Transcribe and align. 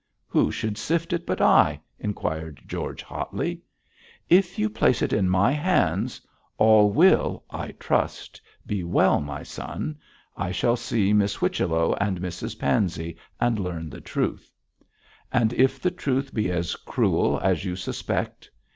'Who 0.25 0.51
should 0.51 0.79
sift 0.79 1.13
it 1.13 1.27
but 1.27 1.41
I?' 1.41 1.79
inquired 1.99 2.63
George, 2.65 3.03
hotly. 3.03 3.61
'If 4.29 4.57
you 4.57 4.67
place 4.67 5.03
it 5.03 5.13
in 5.13 5.29
my 5.29 5.51
hands 5.51 6.19
all 6.57 6.89
will 6.89 7.43
I 7.51 7.73
trust 7.73 8.41
be 8.65 8.83
well, 8.83 9.19
my 9.21 9.43
son. 9.43 9.99
I 10.35 10.51
shall 10.51 10.75
see 10.75 11.13
Miss 11.13 11.35
Whichello 11.35 11.93
and 12.01 12.19
Mrs 12.19 12.57
Pansey 12.57 13.15
and 13.39 13.59
learn 13.59 13.91
the 13.91 14.01
truth.' 14.01 14.51
'And 15.31 15.53
if 15.53 15.79
the 15.79 15.91
truth 15.91 16.33
be 16.33 16.49
as 16.49 16.75
cruel 16.75 17.39
as 17.39 17.63
you 17.63 17.75
suspect?' 17.75 18.49